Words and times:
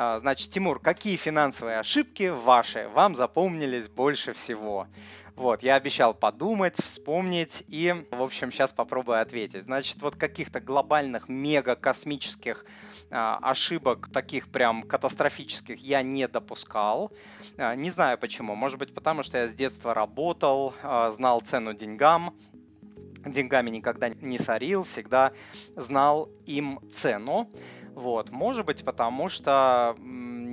А, 0.00 0.16
значит, 0.20 0.52
Тимур, 0.52 0.78
какие 0.78 1.16
финансовые 1.16 1.80
ошибки 1.80 2.28
ваши 2.28 2.88
вам 2.94 3.16
запомнились 3.16 3.88
больше 3.88 4.32
всего? 4.32 4.86
Вот, 5.34 5.64
я 5.64 5.74
обещал 5.74 6.14
подумать, 6.14 6.76
вспомнить 6.80 7.64
и, 7.66 8.06
в 8.12 8.22
общем, 8.22 8.52
сейчас 8.52 8.72
попробую 8.72 9.20
ответить. 9.20 9.64
Значит, 9.64 10.00
вот 10.00 10.14
каких-то 10.14 10.60
глобальных, 10.60 11.28
мега-космических 11.28 12.64
а, 13.10 13.40
ошибок, 13.42 14.08
таких 14.12 14.52
прям 14.52 14.84
катастрофических, 14.84 15.80
я 15.80 16.02
не 16.02 16.28
допускал. 16.28 17.10
А, 17.56 17.74
не 17.74 17.90
знаю 17.90 18.18
почему. 18.18 18.54
Может 18.54 18.78
быть, 18.78 18.94
потому 18.94 19.24
что 19.24 19.38
я 19.38 19.48
с 19.48 19.54
детства 19.54 19.94
работал, 19.94 20.74
а, 20.84 21.10
знал 21.10 21.40
цену 21.40 21.74
деньгам, 21.74 22.36
деньгами 23.32 23.70
никогда 23.70 24.08
не 24.08 24.38
сорил, 24.38 24.84
всегда 24.84 25.32
знал 25.76 26.28
им 26.46 26.80
цену. 26.92 27.50
Вот, 27.94 28.30
может 28.30 28.64
быть, 28.64 28.84
потому 28.84 29.28
что 29.28 29.96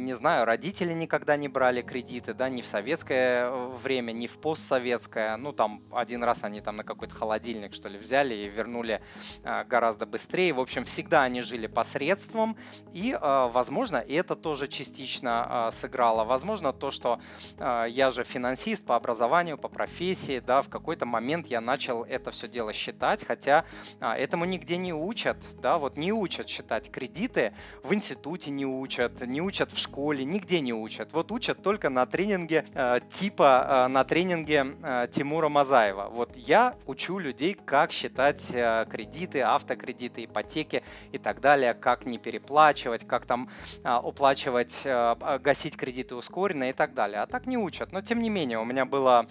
не 0.05 0.13
знаю, 0.13 0.45
родители 0.45 0.93
никогда 0.93 1.35
не 1.35 1.47
брали 1.47 1.81
кредиты, 1.81 2.33
да, 2.33 2.47
ни 2.47 2.61
в 2.61 2.67
советское 2.67 3.45
э, 3.45 3.67
время, 3.83 4.11
ни 4.11 4.27
в 4.27 4.37
постсоветское. 4.37 5.35
Ну, 5.35 5.51
там 5.51 5.81
один 5.91 6.23
раз 6.23 6.43
они 6.43 6.61
там 6.61 6.75
на 6.75 6.83
какой-то 6.83 7.15
холодильник, 7.15 7.73
что 7.73 7.89
ли, 7.89 7.97
взяли 7.97 8.35
и 8.35 8.47
вернули 8.47 9.01
э, 9.43 9.63
гораздо 9.65 10.05
быстрее. 10.05 10.53
В 10.53 10.59
общем, 10.59 10.85
всегда 10.85 11.23
они 11.23 11.41
жили 11.41 11.65
посредством, 11.65 12.55
и, 12.93 13.17
э, 13.19 13.49
возможно, 13.51 13.97
это 13.97 14.35
тоже 14.35 14.67
частично 14.67 15.69
сыграло. 15.71 16.23
Возможно, 16.23 16.71
то, 16.71 16.91
что 16.91 17.19
я 17.57 18.11
же 18.11 18.23
финансист 18.23 18.85
по 18.85 18.95
образованию, 18.95 19.57
по 19.57 19.69
профессии, 19.69 20.39
да, 20.39 20.61
в 20.61 20.69
какой-то 20.69 21.05
момент 21.05 21.47
я 21.47 21.61
начал 21.61 22.03
это 22.03 22.29
все 22.31 22.47
дело 22.47 22.73
считать, 22.73 23.25
хотя 23.25 23.65
этому 23.99 24.45
нигде 24.45 24.77
не 24.77 24.93
учат, 24.93 25.37
да, 25.61 25.77
вот 25.77 25.97
не 25.97 26.11
учат 26.11 26.47
считать 26.47 26.91
кредиты, 26.91 27.53
в 27.83 27.93
институте 27.93 28.51
не 28.51 28.65
учат, 28.65 29.21
не 29.21 29.41
учат 29.41 29.71
в 29.71 29.77
школе, 29.77 29.94
школе, 29.95 30.25
нигде 30.25 30.59
не 30.59 30.73
учат. 30.73 31.13
Вот 31.13 31.31
учат 31.31 31.63
только 31.63 31.89
на 31.89 32.05
тренинге 32.05 32.65
э, 32.73 32.99
типа 33.13 33.85
э, 33.85 33.87
на 33.87 34.03
тренинге 34.03 34.75
э, 34.83 35.07
Тимура 35.09 35.47
Мазаева. 35.47 36.09
Вот 36.11 36.35
я 36.35 36.75
учу 36.85 37.17
людей, 37.17 37.53
как 37.53 37.93
считать 37.93 38.45
кредиты, 38.89 39.39
автокредиты, 39.39 40.25
ипотеки 40.25 40.83
и 41.13 41.17
так 41.17 41.39
далее, 41.39 41.73
как 41.73 42.05
не 42.05 42.17
переплачивать, 42.17 43.07
как 43.07 43.25
там 43.25 43.49
э, 43.85 43.95
уплачивать, 44.03 44.81
э, 44.83 45.39
гасить 45.41 45.77
кредиты 45.77 46.15
ускоренно 46.15 46.69
и 46.69 46.73
так 46.73 46.93
далее. 46.93 47.21
А 47.21 47.25
так 47.25 47.45
не 47.45 47.57
учат. 47.57 47.93
Но 47.93 48.01
тем 48.01 48.19
не 48.19 48.29
менее, 48.29 48.59
у 48.59 48.65
меня 48.65 48.83
было 48.83 49.25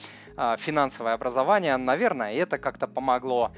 финансовое 0.58 1.12
образование, 1.12 1.76
наверное, 1.76 2.32
это 2.32 2.56
как-то 2.56 2.86
помогло. 2.86 3.52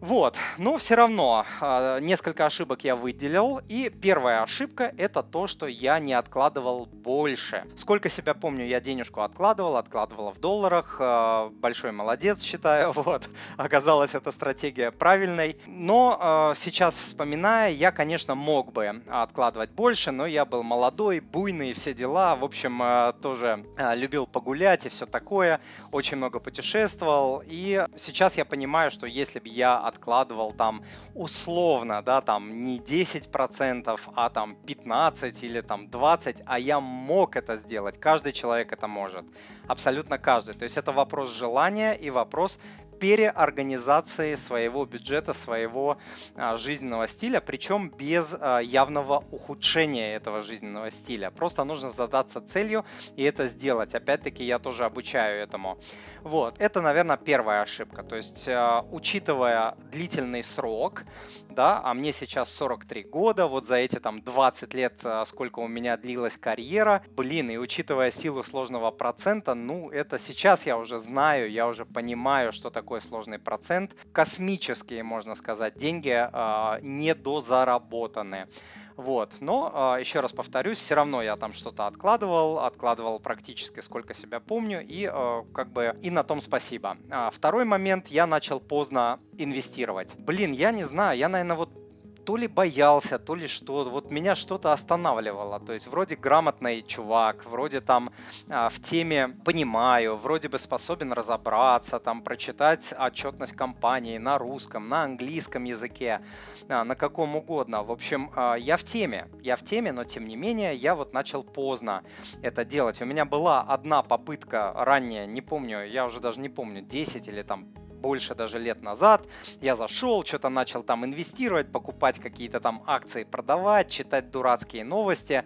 Вот, 0.00 0.36
но 0.58 0.76
все 0.76 0.94
равно 0.94 1.44
а, 1.60 1.98
несколько 1.98 2.46
ошибок 2.46 2.84
я 2.84 2.94
выделил. 2.94 3.60
И 3.68 3.90
первая 3.90 4.42
ошибка 4.42 4.94
это 4.96 5.24
то, 5.24 5.48
что 5.48 5.66
я 5.66 5.98
не 5.98 6.12
откладывал 6.12 6.86
больше. 6.86 7.64
Сколько 7.76 8.08
себя 8.08 8.34
помню, 8.34 8.64
я 8.64 8.80
денежку 8.80 9.22
откладывал, 9.22 9.76
откладывал 9.76 10.30
в 10.30 10.38
долларах. 10.38 10.98
А, 11.00 11.48
большой 11.50 11.92
молодец, 11.92 12.42
считаю. 12.42 12.92
Вот, 13.08 13.28
оказалась 13.56 14.14
эта 14.14 14.32
стратегия 14.32 14.90
правильной. 14.90 15.56
Но 15.66 16.16
а, 16.20 16.52
сейчас 16.54 16.94
вспоминая, 16.94 17.70
я, 17.70 17.90
конечно, 17.90 18.34
мог 18.34 18.72
бы 18.72 19.02
откладывать 19.08 19.70
больше, 19.70 20.10
но 20.10 20.26
я 20.26 20.44
был 20.44 20.62
молодой, 20.62 21.20
буйный, 21.20 21.72
все 21.72 21.94
дела. 21.94 22.36
В 22.36 22.44
общем, 22.44 22.82
тоже 23.22 23.64
любил 23.94 24.26
погулять 24.26 24.86
и 24.86 24.88
все 24.88 25.06
такое. 25.06 25.60
Очень 25.90 26.18
много 26.18 26.38
путешествовал. 26.38 27.42
И 27.46 27.86
сейчас 27.96 28.36
я 28.36 28.44
понимаю, 28.44 28.90
что 28.90 29.06
если 29.06 29.38
бы 29.38 29.48
я 29.48 29.87
откладывал 29.88 30.52
там 30.52 30.82
условно, 31.14 32.02
да, 32.02 32.20
там 32.20 32.60
не 32.60 32.78
10%, 32.78 34.00
а 34.14 34.30
там 34.30 34.56
15 34.66 35.44
или 35.44 35.60
там 35.60 35.88
20, 35.90 36.42
а 36.46 36.58
я 36.58 36.80
мог 36.80 37.36
это 37.36 37.56
сделать. 37.56 37.98
Каждый 37.98 38.32
человек 38.32 38.72
это 38.72 38.86
может. 38.86 39.24
Абсолютно 39.66 40.18
каждый. 40.18 40.54
То 40.54 40.64
есть 40.64 40.76
это 40.76 40.92
вопрос 40.92 41.30
желания 41.30 41.94
и 41.94 42.10
вопрос 42.10 42.58
переорганизации 42.98 44.34
своего 44.34 44.84
бюджета, 44.84 45.32
своего 45.32 45.98
а, 46.34 46.56
жизненного 46.56 47.06
стиля, 47.08 47.40
причем 47.40 47.90
без 47.90 48.34
а, 48.38 48.58
явного 48.58 49.24
ухудшения 49.30 50.14
этого 50.14 50.42
жизненного 50.42 50.90
стиля. 50.90 51.30
Просто 51.30 51.64
нужно 51.64 51.90
задаться 51.90 52.40
целью 52.40 52.84
и 53.16 53.22
это 53.22 53.46
сделать. 53.46 53.94
Опять-таки 53.94 54.44
я 54.44 54.58
тоже 54.58 54.84
обучаю 54.84 55.42
этому. 55.42 55.78
Вот, 56.22 56.60
это, 56.60 56.80
наверное, 56.80 57.16
первая 57.16 57.62
ошибка. 57.62 58.02
То 58.02 58.16
есть, 58.16 58.48
а, 58.48 58.84
учитывая 58.90 59.76
длительный 59.90 60.42
срок, 60.42 61.04
да, 61.50 61.80
а 61.82 61.94
мне 61.94 62.12
сейчас 62.12 62.52
43 62.52 63.04
года, 63.04 63.46
вот 63.46 63.66
за 63.66 63.76
эти 63.76 63.98
там 63.98 64.22
20 64.22 64.74
лет, 64.74 65.04
сколько 65.26 65.58
у 65.58 65.66
меня 65.66 65.96
длилась 65.96 66.36
карьера, 66.36 67.02
блин, 67.16 67.50
и 67.50 67.56
учитывая 67.56 68.10
силу 68.10 68.42
сложного 68.42 68.90
процента, 68.90 69.54
ну, 69.54 69.90
это 69.90 70.18
сейчас 70.18 70.66
я 70.66 70.78
уже 70.78 70.98
знаю, 70.98 71.50
я 71.50 71.66
уже 71.66 71.84
понимаю, 71.84 72.52
что 72.52 72.70
такое 72.70 72.87
такой 72.88 73.02
сложный 73.02 73.38
процент. 73.38 73.94
Космические, 74.12 75.02
можно 75.02 75.34
сказать, 75.34 75.76
деньги 75.76 76.08
э, 76.08 76.80
недозаработаны. 76.80 78.48
Вот. 78.96 79.34
Но, 79.40 79.94
э, 79.98 80.00
еще 80.00 80.20
раз 80.20 80.32
повторюсь, 80.32 80.78
все 80.78 80.94
равно 80.94 81.20
я 81.20 81.36
там 81.36 81.52
что-то 81.52 81.86
откладывал, 81.86 82.60
откладывал 82.60 83.20
практически 83.20 83.80
сколько 83.80 84.14
себя 84.14 84.40
помню, 84.40 84.82
и 84.82 85.06
э, 85.06 85.42
как 85.52 85.70
бы 85.70 85.98
и 86.00 86.10
на 86.10 86.24
том 86.24 86.40
спасибо. 86.40 86.96
А 87.10 87.28
второй 87.30 87.66
момент, 87.66 88.06
я 88.08 88.26
начал 88.26 88.58
поздно 88.58 89.20
инвестировать. 89.36 90.16
Блин, 90.16 90.52
я 90.52 90.70
не 90.70 90.84
знаю, 90.84 91.18
я, 91.18 91.28
наверное, 91.28 91.56
вот 91.56 91.87
то 92.28 92.36
ли 92.36 92.46
боялся, 92.46 93.18
то 93.18 93.34
ли 93.34 93.46
что. 93.46 93.84
Вот 93.84 94.10
меня 94.10 94.34
что-то 94.34 94.70
останавливало. 94.70 95.60
То 95.60 95.72
есть 95.72 95.86
вроде 95.86 96.14
грамотный 96.14 96.82
чувак, 96.82 97.46
вроде 97.46 97.80
там 97.80 98.10
а, 98.50 98.68
в 98.68 98.80
теме 98.80 99.28
понимаю, 99.46 100.14
вроде 100.14 100.50
бы 100.50 100.58
способен 100.58 101.14
разобраться, 101.14 101.98
там 101.98 102.20
прочитать 102.20 102.92
отчетность 102.98 103.56
компании 103.56 104.18
на 104.18 104.36
русском, 104.36 104.90
на 104.90 105.04
английском 105.04 105.64
языке, 105.64 106.20
а, 106.68 106.84
на 106.84 106.96
каком 106.96 107.34
угодно. 107.34 107.82
В 107.82 107.90
общем, 107.90 108.30
а, 108.36 108.56
я 108.56 108.76
в 108.76 108.84
теме. 108.84 109.28
Я 109.40 109.56
в 109.56 109.62
теме, 109.62 109.92
но 109.92 110.04
тем 110.04 110.28
не 110.28 110.36
менее 110.36 110.74
я 110.74 110.94
вот 110.94 111.14
начал 111.14 111.42
поздно 111.42 112.02
это 112.42 112.62
делать. 112.62 113.00
У 113.00 113.06
меня 113.06 113.24
была 113.24 113.62
одна 113.62 114.02
попытка 114.02 114.74
ранее, 114.76 115.26
не 115.26 115.40
помню, 115.40 115.86
я 115.86 116.04
уже 116.04 116.20
даже 116.20 116.40
не 116.40 116.50
помню, 116.50 116.82
10 116.82 117.26
или 117.26 117.40
там 117.40 117.68
больше 117.98 118.34
даже 118.34 118.58
лет 118.58 118.82
назад. 118.82 119.26
Я 119.60 119.76
зашел, 119.76 120.24
что-то 120.24 120.48
начал 120.48 120.82
там 120.82 121.04
инвестировать, 121.04 121.70
покупать 121.70 122.18
какие-то 122.18 122.60
там 122.60 122.82
акции, 122.86 123.24
продавать, 123.24 123.90
читать 123.90 124.30
дурацкие 124.30 124.84
новости. 124.84 125.44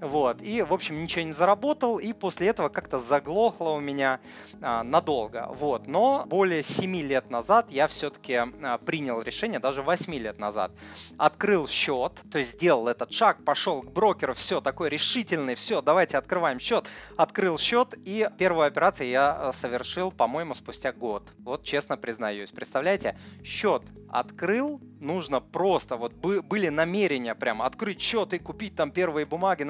Вот. 0.00 0.42
И, 0.42 0.62
в 0.62 0.72
общем, 0.72 1.02
ничего 1.02 1.22
не 1.22 1.32
заработал. 1.32 1.98
И 1.98 2.12
после 2.12 2.48
этого 2.48 2.68
как-то 2.68 2.98
заглохло 2.98 3.70
у 3.70 3.80
меня 3.80 4.20
а, 4.60 4.82
надолго. 4.82 5.48
Вот. 5.52 5.86
Но 5.86 6.24
более 6.26 6.62
7 6.62 6.96
лет 7.02 7.30
назад 7.30 7.70
я 7.70 7.86
все-таки 7.86 8.34
а, 8.34 8.78
принял 8.78 9.20
решение, 9.20 9.58
даже 9.58 9.82
8 9.82 10.14
лет 10.14 10.38
назад. 10.38 10.72
Открыл 11.18 11.66
счет, 11.66 12.22
то 12.30 12.38
есть 12.38 12.52
сделал 12.52 12.88
этот 12.88 13.12
шаг, 13.12 13.44
пошел 13.44 13.82
к 13.82 13.90
брокеру, 13.90 14.34
все, 14.34 14.60
такой 14.60 14.88
решительный, 14.88 15.54
все, 15.54 15.80
давайте 15.80 16.18
открываем 16.18 16.58
счет. 16.58 16.86
Открыл 17.16 17.58
счет, 17.58 17.94
и 18.04 18.28
первую 18.38 18.66
операцию 18.66 19.08
я 19.08 19.48
а, 19.48 19.52
совершил, 19.52 20.10
по-моему, 20.10 20.54
спустя 20.54 20.92
год. 20.92 21.22
Вот 21.38 21.64
честно 21.64 21.93
честно 21.94 21.96
признаюсь. 21.96 22.50
Представляете, 22.50 23.16
счет 23.42 23.82
открыл, 24.08 24.80
нужно 25.00 25.40
просто, 25.40 25.96
вот 25.96 26.12
были 26.12 26.68
намерения 26.68 27.34
прям 27.34 27.62
открыть 27.62 28.00
счет 28.00 28.32
и 28.32 28.38
купить 28.38 28.74
там 28.74 28.90
первые 28.90 29.26
бумаги, 29.26 29.66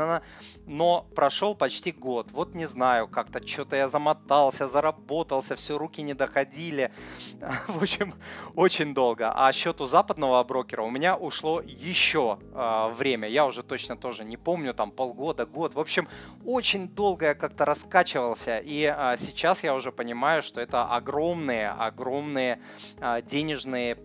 но 0.67 1.07
прошел 1.15 1.55
почти 1.55 1.93
год. 1.93 2.31
Вот 2.33 2.55
не 2.55 2.67
знаю, 2.67 3.09
как-то 3.09 3.47
что-то 3.47 3.77
я 3.77 3.89
замотался, 3.89 4.67
заработался, 4.67 5.57
все, 5.57 5.79
руки 5.79 6.03
не 6.03 6.15
доходили. 6.15 6.93
В 7.69 7.83
общем, 7.83 8.15
очень 8.55 8.95
долго. 8.95 9.33
А 9.34 9.53
счет 9.53 9.81
у 9.81 9.84
западного 9.84 10.43
брокера 10.45 10.83
у 10.83 10.91
меня 10.91 11.17
ушло 11.17 11.61
еще 11.61 12.39
э, 12.53 12.89
время. 12.95 13.29
Я 13.29 13.47
уже 13.47 13.63
точно 13.63 13.97
тоже 13.97 14.25
не 14.25 14.37
помню, 14.37 14.75
там 14.75 14.91
полгода, 14.91 15.47
год. 15.47 15.75
В 15.75 15.81
общем, 15.81 16.09
очень 16.45 16.89
долго 16.89 17.27
я 17.27 17.34
как-то 17.34 17.65
раскачивался. 17.65 18.59
И 18.59 18.83
э, 18.83 19.16
сейчас 19.19 19.65
я 19.65 19.75
уже 19.75 19.93
понимаю, 19.93 20.43
что 20.43 20.60
это 20.60 20.84
огромные, 20.84 21.71
огромные 21.71 22.60
э, 23.01 23.22
денежные 23.22 23.97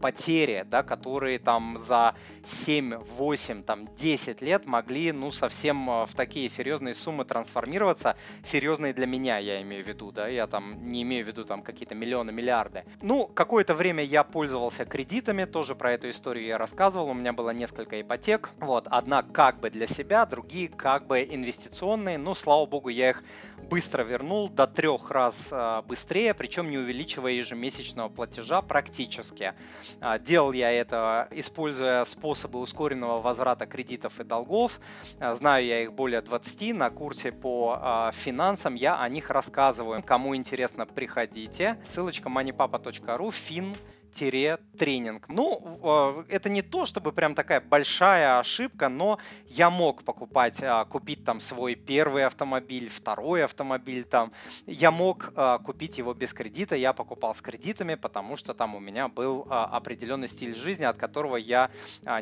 потери, 0.00 0.64
да, 0.68 0.82
которые 0.82 1.38
там 1.38 1.76
за 1.76 2.14
7, 2.44 2.96
8, 2.96 3.62
там 3.62 3.94
10 3.94 4.40
лет 4.40 4.66
могли, 4.66 5.12
ну, 5.12 5.30
совсем 5.30 5.88
э, 5.90 6.06
в 6.06 6.14
такие 6.14 6.48
серьезные 6.48 6.94
суммы 6.94 7.24
трансформироваться, 7.24 8.16
серьезные 8.42 8.92
для 8.92 9.06
меня, 9.06 9.38
я 9.38 9.62
имею 9.62 9.84
в 9.84 9.88
виду, 9.88 10.10
да, 10.10 10.26
я 10.28 10.46
там 10.46 10.88
не 10.88 11.02
имею 11.02 11.24
в 11.24 11.28
виду 11.28 11.44
там 11.44 11.62
какие-то 11.62 11.94
миллионы, 11.94 12.32
миллиарды. 12.32 12.84
Ну, 13.02 13.26
какое-то 13.26 13.74
время 13.74 14.02
я 14.02 14.24
пользовался 14.24 14.84
кредитами, 14.84 15.44
тоже 15.44 15.74
про 15.74 15.92
эту 15.92 16.10
историю 16.10 16.46
я 16.46 16.58
рассказывал, 16.58 17.10
у 17.10 17.14
меня 17.14 17.32
было 17.32 17.50
несколько 17.50 18.00
ипотек, 18.00 18.50
вот, 18.58 18.86
одна 18.88 19.22
как 19.22 19.60
бы 19.60 19.70
для 19.70 19.86
себя, 19.86 20.26
другие 20.26 20.68
как 20.68 21.06
бы 21.06 21.22
инвестиционные, 21.22 22.18
ну, 22.18 22.34
слава 22.34 22.66
богу, 22.66 22.88
я 22.88 23.10
их 23.10 23.22
быстро 23.68 24.02
вернул 24.02 24.48
до 24.48 24.66
трех 24.66 25.10
раз 25.10 25.48
э, 25.52 25.82
быстрее, 25.86 26.34
причем 26.34 26.70
не 26.70 26.78
увеличивая 26.78 27.32
ежемесячного 27.32 28.08
платежа 28.08 28.62
практически. 28.62 29.54
А, 30.00 30.18
делал 30.18 30.52
я 30.52 30.70
это, 30.70 31.28
используя 31.30 32.04
способы 32.04 32.60
ускоренного 32.60 33.20
возврата 33.20 33.66
кредитов 33.66 34.20
и 34.20 34.24
долгов. 34.24 34.80
А, 35.18 35.34
знаю 35.34 35.64
я 35.66 35.82
их 35.82 35.92
более 35.92 36.20
20 36.20 36.74
на 36.74 36.90
курсе 36.90 37.32
по 37.32 38.10
финансам, 38.12 38.74
я 38.74 39.00
о 39.00 39.08
них 39.08 39.30
рассказываю. 39.30 40.02
Кому 40.02 40.36
интересно, 40.36 40.86
приходите. 40.86 41.78
Ссылочка 41.84 42.28
moneypapa.ru, 42.28 43.30
фин 43.30 43.74
тренинг. 44.12 45.28
Ну, 45.28 45.78
а, 45.82 46.24
это 46.28 46.48
не 46.48 46.62
то, 46.62 46.84
чтобы 46.86 47.12
прям 47.12 47.34
такая 47.34 47.60
большая 47.60 48.38
ошибка, 48.38 48.88
но 48.88 49.18
я 49.46 49.70
мог 49.70 50.02
покупать, 50.02 50.62
а, 50.62 50.84
купить 50.84 51.24
там 51.24 51.40
свой 51.40 51.74
первый 51.74 52.24
автомобиль, 52.24 52.88
второй 52.88 53.44
автомобиль 53.44 54.04
там. 54.04 54.32
Я 54.66 54.90
мог 54.90 55.32
а, 55.36 55.58
купить 55.58 55.98
его 55.98 56.14
без 56.14 56.32
кредита, 56.32 56.76
я 56.76 56.92
покупал 56.92 57.34
с 57.34 57.40
кредитами, 57.40 57.94
потому 57.94 58.36
что 58.36 58.54
там 58.54 58.74
у 58.74 58.80
меня 58.80 59.08
был 59.08 59.46
определенный 59.50 60.28
стиль 60.28 60.54
жизни, 60.54 60.84
от 60.84 60.96
которого 60.96 61.36
я 61.36 61.70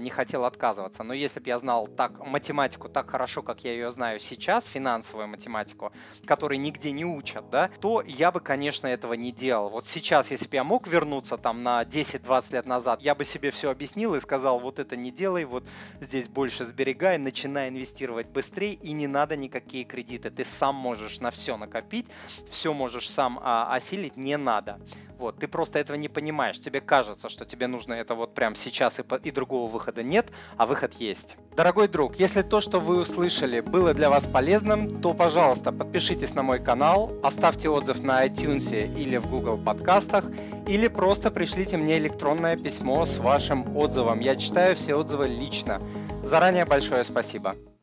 не 0.00 0.10
хотел 0.10 0.44
отказываться. 0.44 1.02
Но 1.02 1.14
если 1.14 1.40
бы 1.40 1.48
я 1.48 1.58
знал 1.58 1.86
так 1.86 2.24
математику 2.24 2.88
так 2.88 3.10
хорошо, 3.10 3.42
как 3.42 3.64
я 3.64 3.72
ее 3.72 3.90
знаю 3.90 4.20
сейчас, 4.20 4.66
финансовую 4.66 5.28
математику, 5.28 5.92
которой 6.26 6.58
нигде 6.58 6.92
не 6.92 7.04
учат, 7.04 7.50
да, 7.50 7.70
то 7.80 8.02
я 8.06 8.30
бы, 8.30 8.40
конечно, 8.40 8.86
этого 8.86 9.14
не 9.14 9.32
делал. 9.32 9.68
Вот 9.68 9.86
сейчас, 9.86 10.30
если 10.30 10.46
бы 10.46 10.56
я 10.56 10.64
мог 10.64 10.86
вернуться 10.86 11.36
там 11.36 11.62
на 11.62 11.77
10-20 11.84 12.52
лет 12.54 12.66
назад, 12.66 13.02
я 13.02 13.14
бы 13.14 13.24
себе 13.24 13.50
все 13.50 13.70
объяснил 13.70 14.14
и 14.14 14.20
сказал, 14.20 14.58
вот 14.58 14.78
это 14.78 14.96
не 14.96 15.10
делай, 15.10 15.44
вот 15.44 15.64
здесь 16.00 16.28
больше 16.28 16.64
сберегай, 16.64 17.18
начинай 17.18 17.68
инвестировать 17.68 18.28
быстрее 18.28 18.74
и 18.74 18.92
не 18.92 19.06
надо 19.06 19.36
никакие 19.36 19.84
кредиты. 19.84 20.30
Ты 20.30 20.44
сам 20.44 20.74
можешь 20.74 21.20
на 21.20 21.30
все 21.30 21.56
накопить, 21.56 22.06
все 22.50 22.72
можешь 22.72 23.10
сам 23.10 23.38
а, 23.42 23.74
осилить, 23.74 24.16
не 24.16 24.36
надо. 24.36 24.78
Вот, 25.18 25.38
ты 25.38 25.48
просто 25.48 25.80
этого 25.80 25.96
не 25.96 26.08
понимаешь. 26.08 26.60
Тебе 26.60 26.80
кажется, 26.80 27.28
что 27.28 27.44
тебе 27.44 27.66
нужно 27.66 27.94
это 27.94 28.14
вот 28.14 28.34
прямо 28.34 28.54
сейчас 28.54 29.00
и, 29.00 29.04
и 29.24 29.30
другого 29.32 29.68
выхода 29.68 30.04
нет, 30.04 30.30
а 30.56 30.64
выход 30.64 30.94
есть. 30.94 31.36
Дорогой 31.56 31.88
друг, 31.88 32.16
если 32.16 32.42
то, 32.42 32.60
что 32.60 32.78
вы 32.78 33.00
услышали, 33.00 33.60
было 33.60 33.94
для 33.94 34.10
вас 34.10 34.26
полезным, 34.26 35.02
то, 35.02 35.14
пожалуйста, 35.14 35.72
подпишитесь 35.72 36.34
на 36.34 36.44
мой 36.44 36.62
канал, 36.62 37.12
оставьте 37.22 37.68
отзыв 37.68 38.00
на 38.00 38.24
iTunes 38.24 38.72
или 38.96 39.16
в 39.16 39.28
Google 39.28 39.58
подкастах, 39.58 40.24
или 40.68 40.86
просто 40.86 41.32
пришлите 41.68 41.84
мне 41.84 41.98
электронное 41.98 42.56
письмо 42.56 43.04
с 43.04 43.18
вашим 43.18 43.76
отзывом. 43.76 44.20
Я 44.20 44.36
читаю 44.36 44.74
все 44.74 44.94
отзывы 44.94 45.28
лично. 45.28 45.82
Заранее 46.22 46.64
большое 46.64 47.04
спасибо. 47.04 47.56